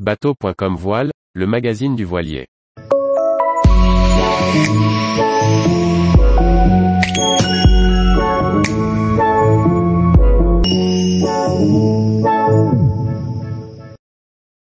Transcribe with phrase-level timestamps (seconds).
[0.00, 2.48] Bateau.com Voile, le magazine du voilier.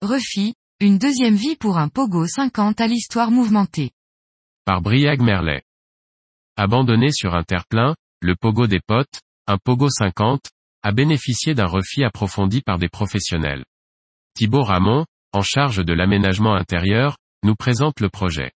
[0.03, 3.89] Refi, une deuxième vie pour un Pogo 50 à l'histoire mouvementée.
[4.63, 5.63] Par Briag Merlet.
[6.55, 10.51] Abandonné sur un terre-plein, le Pogo des potes, un Pogo 50,
[10.83, 13.65] a bénéficié d'un refi approfondi par des professionnels.
[14.35, 15.05] Thibaut Ramon,
[15.35, 18.51] en charge de l'aménagement intérieur, nous présente le projet.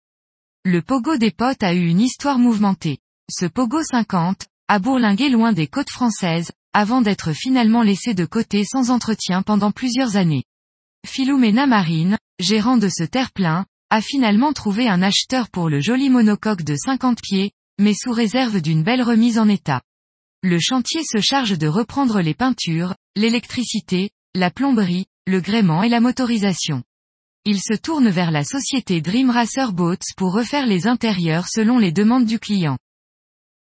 [0.64, 2.98] Le Pogo des potes a eu une histoire mouvementée.
[3.30, 8.64] Ce Pogo 50, a bourlingué loin des côtes françaises, avant d'être finalement laissé de côté
[8.64, 10.44] sans entretien pendant plusieurs années.
[11.06, 16.62] Philomena Marine, gérant de ce terre-plein, a finalement trouvé un acheteur pour le joli monocoque
[16.62, 19.82] de 50 pieds, mais sous réserve d'une belle remise en état.
[20.42, 26.00] Le chantier se charge de reprendre les peintures, l'électricité, la plomberie, le gréement et la
[26.00, 26.82] motorisation.
[27.44, 31.92] Il se tourne vers la société Dream Racer Boats pour refaire les intérieurs selon les
[31.92, 32.78] demandes du client.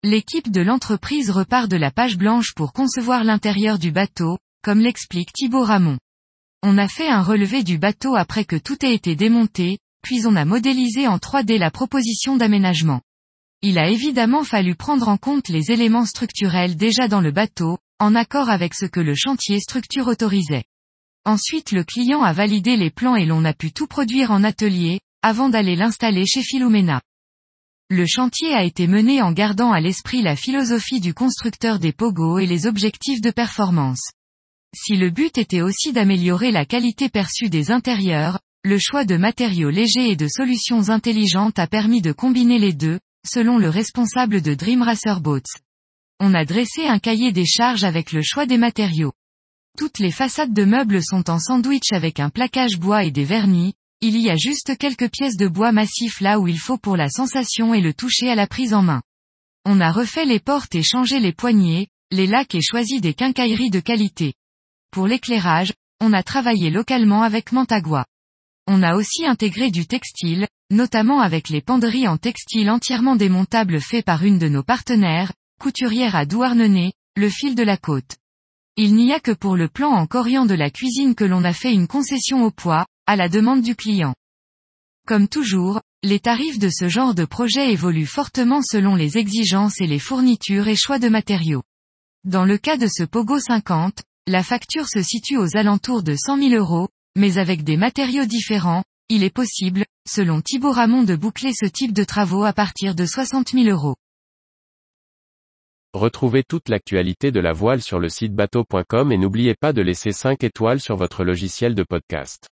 [0.04, 5.32] L'équipe de l'entreprise repart de la page blanche pour concevoir l'intérieur du bateau, comme l'explique
[5.32, 5.98] Thibaut Ramon.
[6.64, 10.36] On a fait un relevé du bateau après que tout ait été démonté, puis on
[10.36, 13.00] a modélisé en 3D la proposition d'aménagement.
[13.62, 18.16] Il a évidemment fallu prendre en compte les éléments structurels déjà dans le bateau, en
[18.16, 20.66] accord avec ce que le chantier structure autorisait.
[21.26, 25.00] Ensuite le client a validé les plans et l'on a pu tout produire en atelier,
[25.22, 27.02] avant d'aller l'installer chez Philomena.
[27.90, 32.40] Le chantier a été mené en gardant à l'esprit la philosophie du constructeur des Pogo
[32.40, 34.12] et les objectifs de performance.
[34.76, 39.70] Si le but était aussi d'améliorer la qualité perçue des intérieurs, le choix de matériaux
[39.70, 44.56] légers et de solutions intelligentes a permis de combiner les deux, selon le responsable de
[44.56, 45.42] Dream Racer Boats.
[46.20, 49.14] On a dressé un cahier des charges avec le choix des matériaux.
[49.76, 53.74] Toutes les façades de meubles sont en sandwich avec un plaquage bois et des vernis,
[54.02, 57.10] il y a juste quelques pièces de bois massif là où il faut pour la
[57.10, 59.02] sensation et le toucher à la prise en main.
[59.66, 63.72] On a refait les portes et changé les poignées, les lacs et choisi des quincailleries
[63.72, 64.34] de qualité.
[64.92, 68.06] Pour l'éclairage, on a travaillé localement avec Mantagua.
[68.68, 74.06] On a aussi intégré du textile, notamment avec les penderies en textile entièrement démontables faits
[74.06, 78.18] par une de nos partenaires, couturière à Douarnenez, le fil de la côte.
[78.76, 81.54] Il n'y a que pour le plan en corian de la cuisine que l'on a
[81.54, 84.16] fait une concession au poids, à la demande du client.
[85.06, 89.86] Comme toujours, les tarifs de ce genre de projet évoluent fortement selon les exigences et
[89.86, 91.62] les fournitures et choix de matériaux.
[92.24, 96.50] Dans le cas de ce Pogo 50, la facture se situe aux alentours de 100
[96.50, 101.52] 000 euros, mais avec des matériaux différents, il est possible, selon Thibaut Ramon de boucler
[101.54, 103.98] ce type de travaux à partir de 60 000 euros.
[105.94, 110.12] Retrouvez toute l'actualité de la voile sur le site bateau.com et n'oubliez pas de laisser
[110.12, 112.53] 5 étoiles sur votre logiciel de podcast.